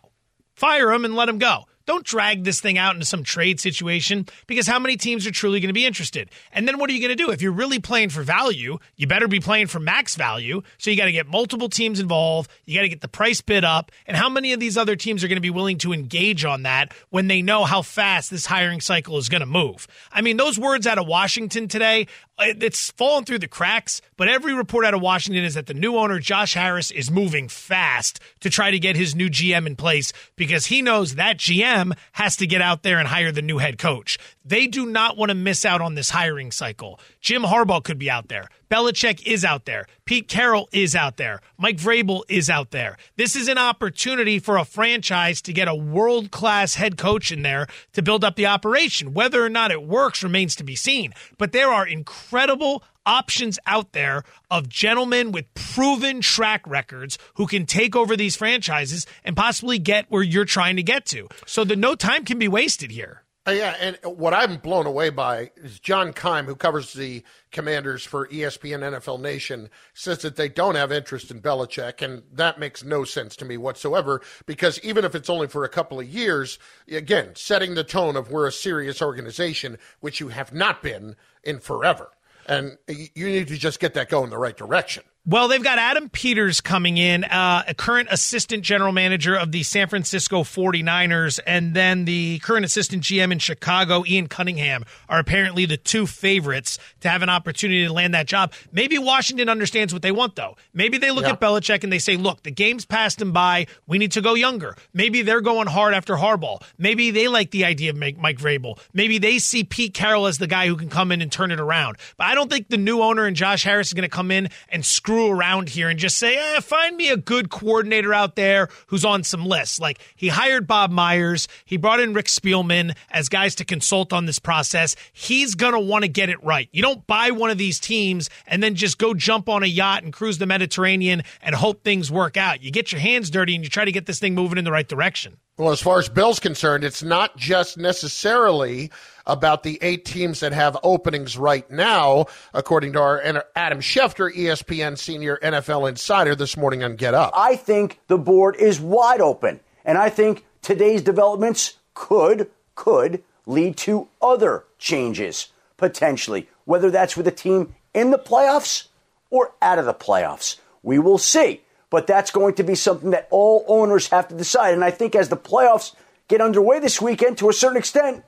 [0.55, 1.65] Fire him and let him go.
[1.87, 5.61] Don't drag this thing out into some trade situation because how many teams are truly
[5.61, 6.31] going to be interested?
[6.51, 7.31] And then what are you going to do?
[7.31, 10.63] If you're really playing for value, you better be playing for max value.
[10.79, 12.51] So you got to get multiple teams involved.
[12.65, 13.93] You got to get the price bid up.
[14.07, 16.63] And how many of these other teams are going to be willing to engage on
[16.63, 19.87] that when they know how fast this hiring cycle is going to move?
[20.11, 22.07] I mean, those words out of Washington today,
[22.39, 25.97] it's fallen through the cracks, but every report out of Washington is that the new
[25.97, 30.13] owner, Josh Harris, is moving fast to try to get his new GM in place
[30.37, 33.79] because he knows that GM has to get out there and hire the new head
[33.79, 34.19] coach.
[34.45, 37.01] They do not want to miss out on this hiring cycle.
[37.21, 38.49] Jim Harbaugh could be out there.
[38.71, 39.87] Belichick is out there.
[40.05, 41.41] Pete Carroll is out there.
[41.57, 42.97] Mike Vrabel is out there.
[43.17, 47.43] This is an opportunity for a franchise to get a world class head coach in
[47.43, 49.15] there to build up the operation.
[49.15, 51.15] Whether or not it works remains to be seen.
[51.39, 57.67] But there are incredible options out there of gentlemen with proven track records who can
[57.67, 61.29] take over these franchises and possibly get where you're trying to get to.
[61.47, 63.25] So that no time can be wasted here.
[63.47, 68.03] Uh, yeah, and what I'm blown away by is John Keim, who covers the Commanders
[68.03, 72.83] for ESPN NFL Nation, says that they don't have interest in Belichick, and that makes
[72.83, 74.23] no sense to me whatsoever.
[74.47, 76.59] Because even if it's only for a couple of years,
[76.91, 81.61] again, setting the tone of we're a serious organization, which you have not been in
[81.61, 82.13] forever,
[82.47, 85.03] and you need to just get that going the right direction.
[85.27, 89.63] Well, they've got Adam Peters coming in, uh, a current assistant general manager of the
[89.63, 95.65] San Francisco 49ers, and then the current assistant GM in Chicago, Ian Cunningham, are apparently
[95.65, 98.53] the two favorites to have an opportunity to land that job.
[98.71, 100.59] Maybe Washington understands what they want, though.
[100.75, 101.31] Maybe they look Yeah.
[101.33, 103.67] at Belichick and they say, look, the game's passed him by.
[103.87, 104.77] We need to go younger.
[104.93, 106.61] Maybe they're going hard after Harbaugh.
[106.77, 108.79] Maybe they like the idea of Mike, Mike Vrabel.
[108.93, 111.61] Maybe they see Pete Carroll as the guy who can come in and turn it
[111.61, 111.97] around.
[112.19, 114.51] But I don't think the new owner and Josh Harris is going to come in
[114.69, 118.69] and screw around here and just say, eh, find me a good coordinator out there
[118.89, 119.81] who's on some lists.
[119.81, 124.27] Like he hired Bob Myers, he brought in Rick Spielman as guys to consult on
[124.27, 124.97] this process.
[125.13, 126.69] He's going to want to get it right.
[126.73, 130.03] You don't buy one of these teams and then just go jump on a yacht
[130.03, 132.63] and cruise the Mediterranean and hope things work out.
[132.63, 134.73] You get your hands dirty and you try to get this thing moving in the
[134.73, 135.37] right direction.
[135.57, 138.91] Well, as far as Bill's concerned, it's not just necessarily
[139.27, 144.99] about the eight teams that have openings right now, according to our Adam Schefter, ESPN
[144.99, 147.33] senior NFL insider, this morning on Get Up.
[147.37, 149.61] I think the board is wide open.
[149.85, 157.27] And I think today's developments could, could lead to other changes, potentially, whether that's with
[157.27, 158.89] a team in the playoffs
[159.31, 160.59] or out of the playoffs.
[160.83, 161.61] We will see.
[161.91, 164.75] But that's going to be something that all owners have to decide.
[164.75, 165.95] And I think as the playoffs
[166.27, 168.25] get underway this weekend, to a certain extent,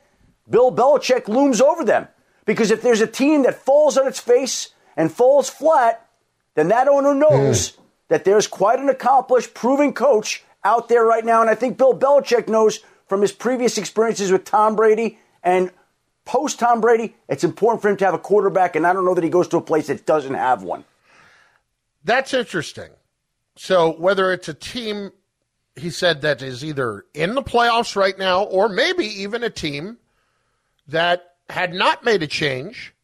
[0.48, 2.08] Bill Belichick looms over them.
[2.44, 6.08] Because if there's a team that falls on its face and falls flat,
[6.54, 7.82] then that owner knows hmm.
[8.08, 11.40] that there's quite an accomplished, proven coach out there right now.
[11.40, 15.70] And I think Bill Belichick knows from his previous experiences with Tom Brady and
[16.24, 18.76] post Tom Brady, it's important for him to have a quarterback.
[18.76, 20.84] And I don't know that he goes to a place that doesn't have one.
[22.04, 22.90] That's interesting.
[23.56, 25.12] So whether it's a team,
[25.74, 29.98] he said that is either in the playoffs right now, or maybe even a team
[30.88, 32.94] that had not made a change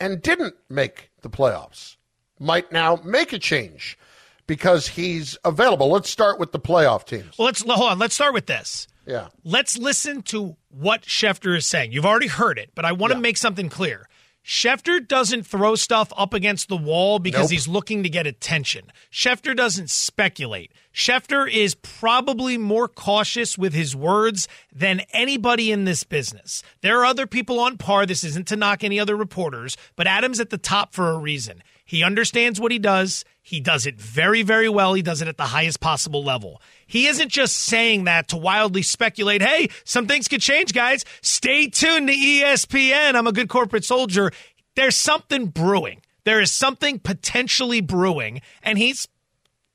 [0.00, 1.96] and didn't make the playoffs,
[2.38, 3.98] might now make a change
[4.46, 5.90] because he's available.
[5.90, 7.36] Let's start with the playoff teams.
[7.38, 7.98] Well, let's hold on.
[7.98, 8.86] Let's start with this.
[9.06, 9.28] Yeah.
[9.44, 11.92] Let's listen to what Schefter is saying.
[11.92, 14.08] You've already heard it, but I want to make something clear.
[14.44, 17.50] Schefter doesn't throw stuff up against the wall because Nope.
[17.50, 18.90] he's looking to get attention.
[19.12, 20.72] Schefter doesn't speculate.
[20.98, 26.60] Schefter is probably more cautious with his words than anybody in this business.
[26.80, 28.04] There are other people on par.
[28.04, 31.62] This isn't to knock any other reporters, but Adam's at the top for a reason.
[31.84, 33.24] He understands what he does.
[33.40, 34.92] He does it very, very well.
[34.92, 36.60] He does it at the highest possible level.
[36.84, 41.04] He isn't just saying that to wildly speculate, hey, some things could change, guys.
[41.22, 43.14] Stay tuned to ESPN.
[43.14, 44.32] I'm a good corporate soldier.
[44.74, 46.02] There's something brewing.
[46.24, 49.06] There is something potentially brewing, and he's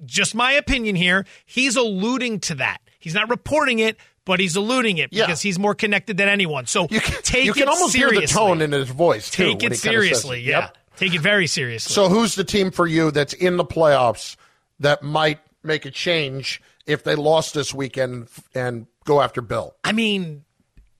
[0.05, 1.25] just my opinion here.
[1.45, 2.79] He's alluding to that.
[2.99, 5.25] He's not reporting it, but he's alluding it Yeah.
[5.25, 6.65] because he's more connected than anyone.
[6.67, 8.19] So take you can almost seriously.
[8.19, 9.43] hear the tone in his voice too.
[9.43, 10.41] Take it he kinda says seriously.
[10.41, 10.59] Yeah.
[10.59, 10.77] Yep.
[10.97, 11.91] Take it very seriously.
[11.93, 14.35] So who's the team for you that's in the playoffs
[14.79, 19.75] that might make a change if they lost this weekend and go after Bill?
[19.83, 20.43] I mean,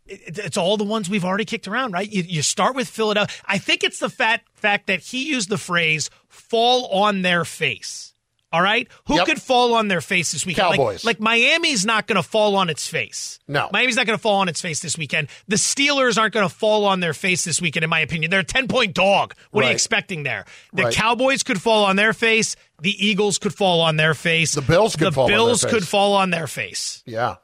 [0.06, 2.10] it's all the ones we've already kicked around, right?
[2.12, 3.34] You, you start with Philadelphia.
[3.46, 8.12] I think it's the fat fact that he used the phrase "fall on their face."
[8.54, 9.26] All right, who Yep.
[9.26, 10.70] could fall on their face this weekend?
[10.70, 11.04] Like- Cowboys.
[11.04, 13.39] Like, Miami's not going to fall on its face.
[13.48, 13.68] No.
[13.74, 15.28] Miami's not going to fall on its face this weekend.
[15.48, 18.30] The Steelers aren't going to fall on their face this weekend, in my opinion.
[18.30, 19.34] They're a ten point dog.
[19.51, 20.45] What are you expecting there?
[20.72, 20.93] The Right.
[20.93, 22.56] Cowboys could fall on their face.
[22.80, 24.54] The Eagles could fall on their face.
[24.54, 27.01] The Bills could the fall on their Bills could fall on their face.
[27.08, 27.38] Yeah.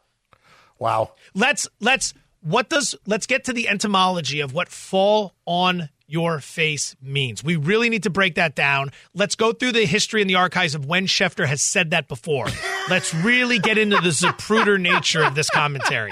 [0.77, 1.13] Wow.
[1.33, 6.95] Let's let's what does let's get to the etymology of what fall on your face
[7.01, 7.43] means.
[7.43, 8.91] We really need to break that down.
[9.13, 12.47] Let's go through the history and the archives of when Schefter has said that before.
[12.89, 16.11] let's really get into the Zapruder nature of this commentary.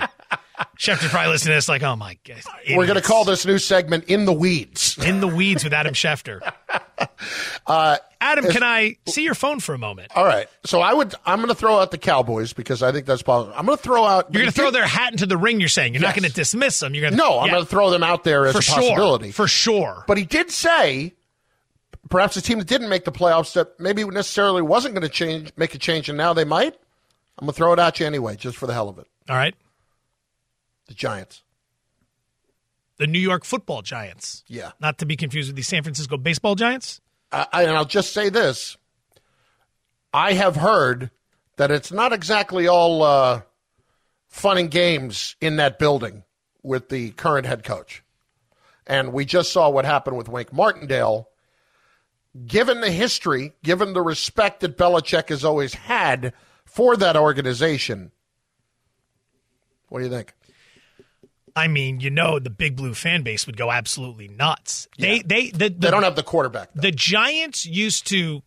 [0.77, 2.41] Schefter's probably listening to this like, oh my god.
[2.69, 5.93] We're going to call this new segment "In the Weeds." In the Weeds with Adam
[5.93, 6.39] Schefter.
[7.67, 10.11] Uh, Adam, can I see your phone for a moment?
[10.15, 10.47] All right.
[10.65, 11.13] So I would.
[11.25, 13.53] I'm going to throw out the Cowboys because I think that's possible.
[13.55, 14.33] I'm going to throw out.
[14.33, 15.59] You're going to throw their hat into the ring.
[15.59, 16.95] You're saying you're not going to dismiss them.
[16.95, 18.75] You're going to No, I'm going to throw them out there as for a sure,
[18.75, 20.05] possibility for sure.
[20.07, 21.13] But he did say,
[22.09, 25.51] perhaps a team that didn't make the playoffs that maybe necessarily wasn't going to change,
[25.57, 26.73] make a change, and now they might.
[27.37, 29.07] I'm going to throw it at you anyway, just for the hell of it.
[29.29, 29.53] All right,
[30.87, 31.43] The Giants.
[32.97, 34.43] the New York Football Giants.
[34.47, 34.71] Yeah.
[34.79, 36.99] not to be confused with the San Francisco Baseball Giants.
[37.31, 38.77] I- and I'll just say this:
[40.13, 41.11] I have heard
[41.57, 43.41] that it's not exactly all uh,
[44.29, 46.23] fun and games in that building
[46.63, 48.03] with the current head coach.
[48.87, 51.27] And we just saw what happened with Wink Martindale.
[52.45, 56.33] Given the history, given the respect that Belichick has always had
[56.65, 58.11] for that organization,
[59.89, 60.33] what do you think?
[61.57, 64.87] I mean, you know, the Big Blue fan base would go absolutely nuts.
[64.99, 66.69] They they the, They don't have the quarterback.
[66.75, 68.43] The Giants used to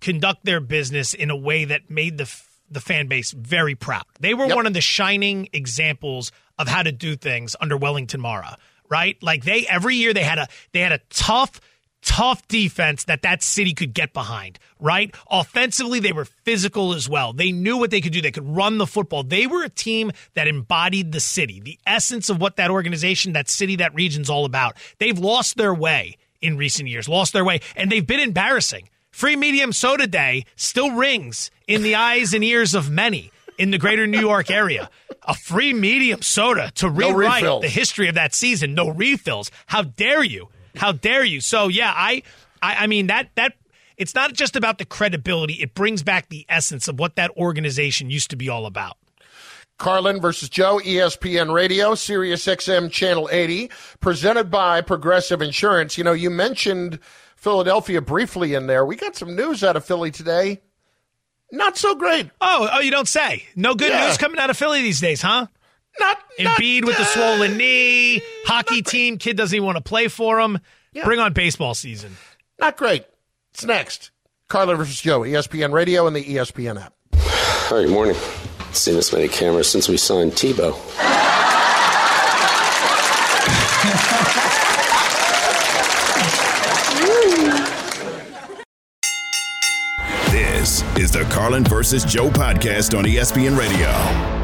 [0.00, 2.34] conduct their business in a way that made the
[2.70, 4.04] the fan base very proud.
[4.18, 8.56] They were one of the shining examples of how to do things under Wellington Mara,
[8.88, 9.22] right?
[9.22, 11.60] Like they every year they had a they had a tough
[12.04, 15.14] tough defense that that city could get behind, right?
[15.30, 17.32] Offensively they were physical as well.
[17.32, 18.20] They knew what they could do.
[18.20, 19.22] They could run the football.
[19.22, 23.48] They were a team that embodied the city, the essence of what that organization, that
[23.48, 24.76] city, that region's all about.
[24.98, 28.88] They've lost their way in recent years, lost their way, and they've been embarrassing.
[29.10, 33.78] Free Medium Soda Day still rings in the eyes and ears of many in the
[33.78, 34.90] greater New York area.
[35.26, 37.62] A free medium soda to No rewrite refills.
[37.62, 38.74] the history of that season.
[38.74, 39.50] No refills.
[39.66, 40.48] How dare you?
[40.76, 41.40] How dare you?
[41.40, 42.22] So yeah, I,
[42.62, 43.54] I, I mean that that
[43.96, 45.54] it's not just about the credibility.
[45.54, 48.96] It brings back the essence of what that organization used to be all about.
[49.78, 53.70] Carlin versus Joe, ESPN Radio, Sirius XM Channel 80,
[54.00, 55.98] presented by Progressive Insurance.
[55.98, 57.00] You know, you mentioned
[57.36, 58.84] Philadelphia briefly in there.
[58.86, 60.60] We got some news out of Philly today.
[61.50, 62.30] Not so great.
[62.40, 63.44] Oh, oh, you don't say.
[63.56, 64.06] No good Yeah.
[64.06, 65.46] news coming out of Philly these days, huh?
[66.00, 68.20] Not Embiid with the swollen knee.
[68.46, 70.58] Hockey team kid doesn't even want to play for him.
[71.04, 72.16] Bring on baseball season.
[72.58, 73.04] Not great.
[73.52, 74.10] It's next.
[74.48, 76.94] Carlin versus Joe, ESPN Radio and the ESPN app.
[77.70, 78.16] All right, morning.
[78.72, 80.74] Seen this many cameras since we signed Tebow.
[90.30, 94.43] This is the Carlin versus Joe podcast on ESPN Radio.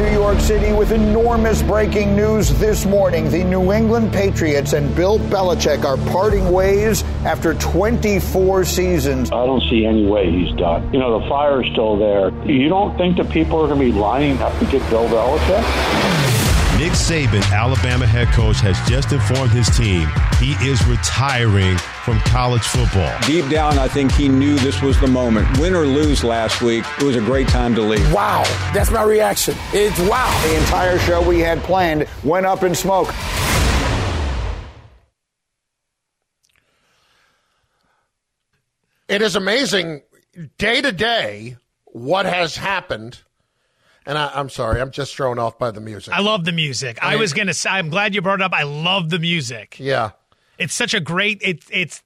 [0.31, 3.29] York City with enormous breaking news this morning.
[3.29, 9.29] The New England Patriots and Bill Belichick are parting ways after 24 seasons.
[9.29, 10.93] I don't see any way he's done.
[10.93, 12.29] You know, the fire's still there.
[12.49, 16.30] You don't think that people are going to be lining up to get Bill Belichick?
[16.81, 20.09] Nick Saban, Alabama head coach, has just informed his team
[20.39, 23.15] he is retiring from college football.
[23.27, 25.59] Deep down, I think he knew this was the moment.
[25.59, 28.11] Win or lose last week, it was a great time to leave.
[28.11, 28.41] Wow,
[28.73, 29.53] that's my reaction.
[29.73, 30.41] It's wow.
[30.41, 33.13] The entire show we had planned went up in smoke.
[39.07, 40.01] It is amazing
[40.57, 43.21] day to day what has happened.
[44.05, 46.13] And I, I'm sorry, I'm just thrown off by the music.
[46.13, 46.97] I love the music.
[47.01, 47.69] I, mean- was gonna say.
[47.69, 48.53] I'm glad you brought it up.
[48.53, 49.77] I love the music.
[49.79, 50.11] Yeah,
[50.57, 51.39] it's such a great.
[51.43, 52.03] It's it's.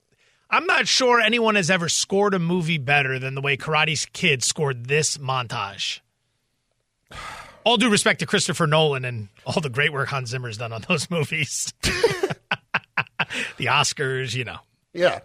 [0.50, 4.44] I'm not sure anyone has ever scored a movie better than the way Karate's Kid
[4.44, 6.02] scored this montage.
[7.64, 10.86] All due respect to Christopher Nolan and all the great work Hans Zimmer's done on
[10.88, 11.74] those movies.
[11.82, 14.60] the Oscars, you know.
[14.94, 15.22] Yeah.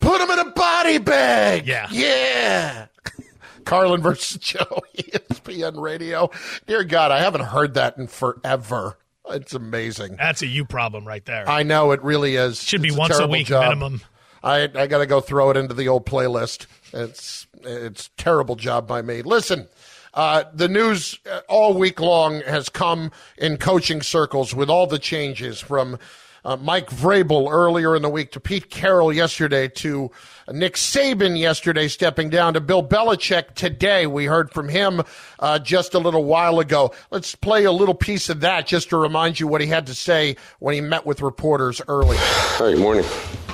[0.00, 1.66] Put him in a body bag.
[1.66, 1.88] Yeah.
[1.90, 2.86] Yeah.
[3.68, 6.30] Carlin versus Joe, ESPN Radio.
[6.66, 8.98] Dear God, I haven't heard that in forever.
[9.30, 10.16] It's amazing.
[10.16, 11.48] That's a you problem right there.
[11.48, 12.62] I know it really is.
[12.62, 13.64] Should be It's once a week job.
[13.64, 14.00] minimum.
[14.42, 16.66] I I got to go throw it into the old playlist.
[16.92, 19.20] It's it's terrible job by me.
[19.22, 19.68] Listen,
[20.14, 24.98] uh, the news uh, all week long has come in coaching circles with all the
[24.98, 25.98] changes from
[26.44, 30.10] uh, Mike Vrabel earlier in the week to Pete Carroll yesterday to
[30.52, 34.06] Nick Saban yesterday stepping down to Bill Belichick today.
[34.06, 35.02] We heard from him
[35.38, 36.92] uh, just a little while ago.
[37.10, 39.94] Let's play a little piece of that just to remind you what he had to
[39.94, 42.18] say when he met with reporters earlier.
[42.20, 43.04] Hi, good morning.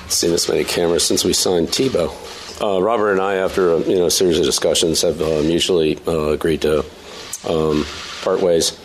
[0.07, 2.13] Seen this many cameras since we signed Tebow.
[2.61, 6.29] Uh, Robert and I, after a you know series of discussions, have uh, mutually uh,
[6.29, 6.85] agreed to
[7.49, 7.85] um,
[8.21, 8.79] part ways.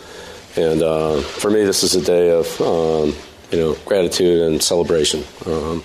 [0.56, 3.14] And uh, for me, this is a day of um,
[3.52, 5.22] you know gratitude and celebration.
[5.46, 5.84] Um,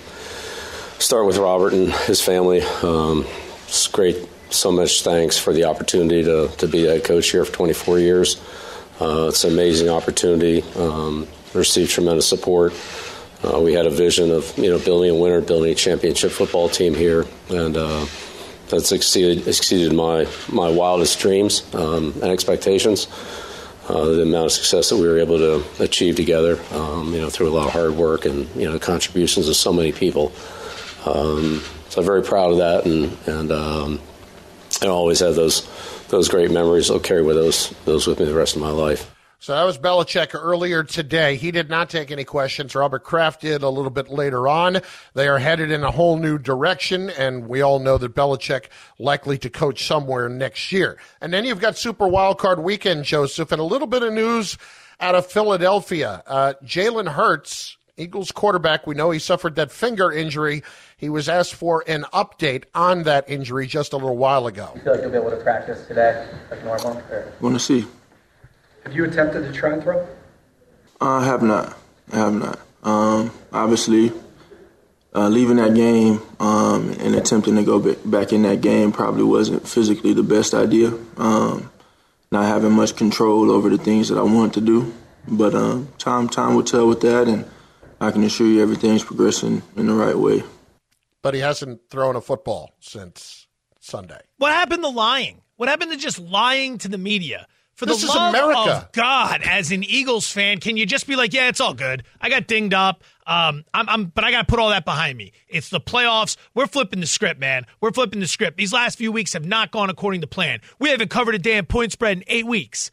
[0.98, 2.62] start with Robert and his family.
[2.82, 3.26] Um,
[3.66, 4.16] it's great.
[4.50, 8.40] So much thanks for the opportunity to, to be head coach here for 24 years.
[9.00, 10.62] Uh, it's an amazing opportunity.
[10.76, 12.72] Um, received tremendous support.
[13.44, 16.68] Uh, we had a vision of you know building a winner, building a championship football
[16.68, 18.06] team here, and uh,
[18.68, 23.08] that's exceeded exceeded my my wildest dreams um, and expectations.
[23.88, 27.30] Uh, the amount of success that we were able to achieve together, um, you know,
[27.30, 30.32] through a lot of hard work and you know contributions of so many people.
[31.06, 34.00] Um, so I'm very proud of that, and and um,
[34.82, 35.66] I always have those
[36.08, 36.90] those great memories.
[36.90, 39.12] I'll carry with those those with me the rest of my life.
[39.38, 41.36] So that was Belichick earlier today.
[41.36, 42.74] He did not take any questions.
[42.74, 44.78] Robert Kraft did a little bit later on.
[45.14, 48.64] They are headed in a whole new direction, and we all know that Belichick
[48.98, 50.98] likely to coach somewhere next year.
[51.20, 54.56] And then you've got Super Wildcard Weekend, Joseph, and a little bit of news
[55.00, 56.22] out of Philadelphia.
[56.26, 60.62] Uh, Jalen Hurts, Eagles quarterback, we know he suffered that finger injury.
[60.98, 64.78] He was asked for an update on that injury just a little while ago.
[64.84, 66.98] feel like you'll be able to practice today like normal?
[67.10, 67.86] Or Want to see?
[68.84, 70.06] have you attempted to try and throw?
[71.00, 71.76] I have not.
[72.12, 72.60] I have not.
[72.82, 74.12] Um, obviously,
[75.14, 79.66] uh, leaving that game um, and attempting to go back in that game probably wasn't
[79.66, 80.92] physically the best idea.
[81.16, 81.70] Um,
[82.30, 84.94] not having much control over the things that I wanted to do,
[85.26, 87.44] but um, time time will tell with that, and
[88.00, 90.42] I can assure you everything's progressing in the right way.
[91.22, 93.46] But he hasn't thrown a football since
[93.80, 94.20] Sunday.
[94.38, 95.42] What happened to lying?
[95.56, 97.46] What happened to just lying to the media?
[97.74, 98.58] For This the is love America.
[98.86, 102.04] of God, as an Eagles fan, can you just be like, "Yeah, it's all good.
[102.22, 103.04] I got dinged up.
[103.26, 105.32] Um, I'm, I'm, but I got to put all that behind me.
[105.46, 106.38] It's the playoffs.
[106.54, 107.66] We're flipping the script, man.
[107.82, 108.56] We're flipping the script.
[108.56, 110.60] These last few weeks have not gone according to plan.
[110.78, 112.90] We haven't covered a damn point spread in eight weeks.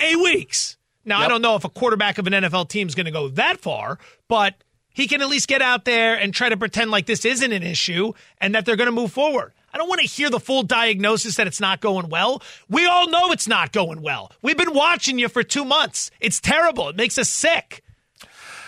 [0.00, 0.78] Eight weeks.
[1.04, 3.28] Now I don't know if a quarterback of an NFL team is going to go
[3.30, 3.98] that far,
[4.28, 4.54] but
[4.90, 7.62] he can at least get out there and try to pretend like this isn't an
[7.62, 9.52] issue and that they're going to move forward.
[9.72, 12.42] I don't want to hear the full diagnosis that it's not going well.
[12.68, 14.30] We all know it's not going well.
[14.42, 16.10] We've been watching you for two months.
[16.20, 16.88] It's terrible.
[16.90, 17.82] It makes us sick.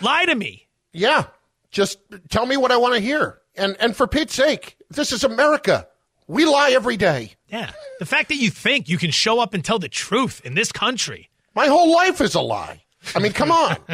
[0.01, 0.66] Lie to me.
[0.93, 1.26] Yeah,
[1.70, 1.99] just
[2.30, 3.41] tell me what I want to hear.
[3.57, 5.89] And and for Pete's sake, this is America.
[6.26, 7.32] We lie every day.
[7.49, 7.70] Yeah.
[7.99, 10.72] The fact that you think you can show up and tell the truth in this
[10.72, 11.28] country.
[11.55, 12.83] My whole life is a lie.
[13.15, 13.77] I mean, come on.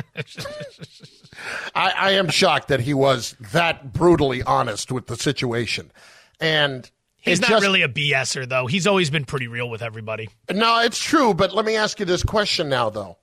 [1.75, 5.91] I, I am shocked that he was that brutally honest with the situation.
[6.39, 8.67] And He's not just- really a BSer, though.
[8.67, 10.29] He's always been pretty real with everybody.
[10.51, 13.19] No, it's true, but let me ask you this question now, though,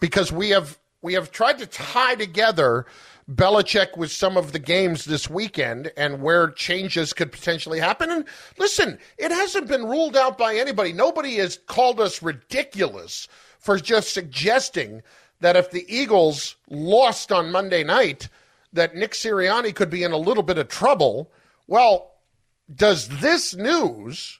[0.00, 2.86] because we have we have tried to tie together
[3.30, 8.10] Belichick with some of the games this weekend and where changes could potentially happen.
[8.10, 8.24] And
[8.58, 10.92] listen, it hasn't been ruled out by anybody.
[10.92, 13.26] Nobody has called us ridiculous
[13.58, 15.02] for just suggesting
[15.40, 18.28] that if the Eagles lost on Monday night,
[18.72, 21.30] that Nick Sirianni could be in a little bit of trouble.
[21.66, 22.12] Well,
[22.74, 24.38] does this news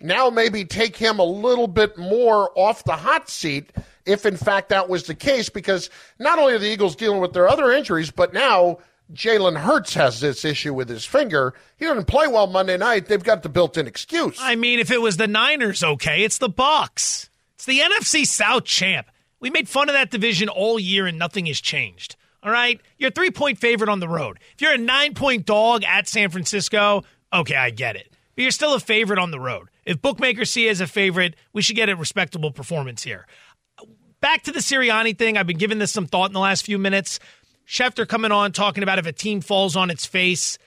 [0.00, 3.70] now maybe take him a little bit more off the hot seat
[4.04, 7.32] if in fact that was the case because not only are the Eagles dealing with
[7.32, 8.78] their other injuries, but now
[9.12, 11.54] Jalen Hurts has this issue with his finger.
[11.76, 13.06] He didn't play well Monday night.
[13.06, 14.38] They've got the built-in excuse.
[14.40, 17.30] I mean, if it was the Niners, okay, it's the Bucks.
[17.56, 19.08] It's the NFC South champ.
[19.40, 22.16] We made fun of that division all year and nothing has changed.
[22.42, 22.80] All right?
[22.98, 24.38] You're a three point favorite on the road.
[24.54, 27.02] If you're a nine point dog at San Francisco,
[27.32, 28.12] okay, I get it.
[28.34, 29.68] But you're still a favorite on the road.
[29.86, 33.26] If bookmakers see as a favorite, we should get a respectable performance here.
[34.20, 35.38] Back to the Sirianni thing.
[35.38, 37.20] I've been giving this some thought in the last few minutes.
[37.66, 40.58] Schefter coming on talking about if a team falls on its face,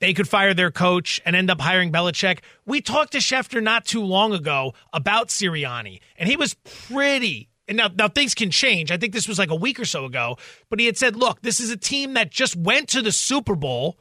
[0.00, 2.40] they could fire their coach and end up hiring Belichick.
[2.64, 7.48] We talked to Schefter not too long ago about Sirianni, and he was pretty.
[7.68, 8.92] And now, now things can change.
[8.92, 10.36] I think this was like a week or so ago,
[10.70, 13.54] but he had said, "Look, this is a team that just went to the Super
[13.54, 13.98] Bowl."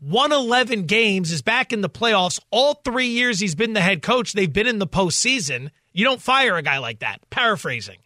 [0.00, 2.40] won 11 games, is back in the playoffs.
[2.50, 5.70] All three years he's been the head coach, they've been in the postseason.
[5.92, 7.18] You don't fire a guy like that.
[7.30, 7.98] Paraphrasing.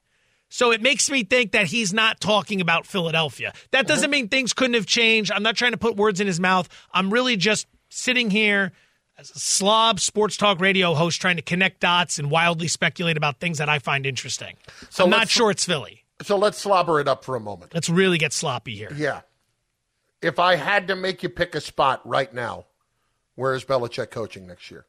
[0.52, 3.54] So it makes me think that he's not talking about Philadelphia.
[3.70, 5.32] That doesn't mean things couldn't have changed.
[5.32, 6.68] I'm not trying to put words in his mouth.
[6.92, 8.72] I'm really just sitting here
[9.16, 13.40] as a slob sports talk radio host trying to connect dots and wildly speculate about
[13.40, 14.56] things that I find interesting.
[14.90, 16.04] So I'm not sure it's Philly.
[16.20, 17.72] So let's slobber it up for a moment.
[17.72, 18.92] Let's really get sloppy here.
[18.94, 19.22] Yeah.
[20.20, 22.66] If I had to make you pick a spot right now,
[23.36, 24.84] where is Belichick coaching next year?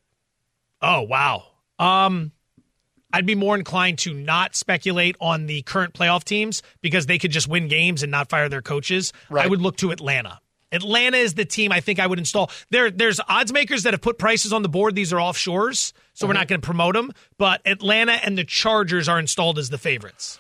[0.82, 1.46] Oh, wow.
[1.80, 2.34] Um,
[3.14, 7.32] I'd be more inclined to not speculate on the current playoff teams because they could
[7.32, 9.14] just win games and not fire their coaches.
[9.30, 9.46] Right.
[9.46, 10.40] I would look to Atlanta.
[10.72, 12.50] Atlanta is the team I think I would install.
[12.72, 14.96] There, there's odds makers that have put prices on the board.
[14.96, 16.40] These are offshores, so we're mm-hmm.
[16.40, 17.12] not going to promote them.
[17.38, 20.40] But Atlanta and the Chargers are installed as the favorites.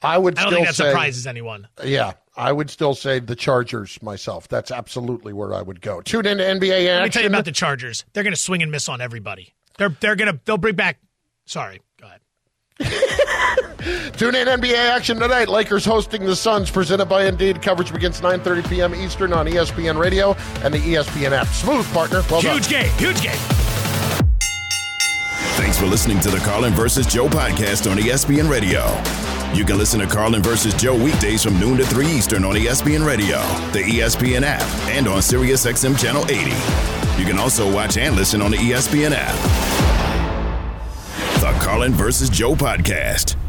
[0.00, 0.38] I would.
[0.38, 1.68] I don't still think that say, surprises anyone.
[1.84, 4.48] Yeah, I would still say the Chargers myself.
[4.48, 6.00] That's absolutely where I would go.
[6.00, 6.86] Tune into NBA action.
[6.86, 8.04] Let me tell you about the Chargers.
[8.12, 9.52] They're going to swing and miss on everybody.
[9.78, 10.98] They're they're going to they'll bring back.
[11.44, 11.80] Sorry.
[14.16, 15.48] Tune in NBA action tonight.
[15.48, 17.62] Lakers hosting the Suns, presented by Indeed.
[17.62, 18.94] Coverage begins 9:30 p.m.
[18.94, 21.48] Eastern on ESPN Radio and the ESPN app.
[21.48, 22.22] Smooth partner.
[22.30, 22.82] Well huge done.
[22.82, 22.92] game.
[22.98, 23.38] Huge game.
[25.56, 28.80] Thanks for listening to the Carlin versus Joe podcast on ESPN Radio.
[29.54, 33.06] You can listen to Carlin versus Joe weekdays from noon to 3 Eastern on ESPN
[33.06, 33.36] Radio,
[33.72, 36.50] the ESPN app, and on Sirius XM Channel 80.
[37.20, 39.81] You can also watch and listen on the ESPN app.
[41.42, 43.41] The Carlin versus Joe podcast.